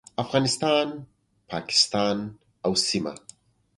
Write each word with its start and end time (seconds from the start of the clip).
افغانستان، 0.23 0.87
پاکستان 1.49 2.17
او 2.65 2.71
سیمه 2.87 3.13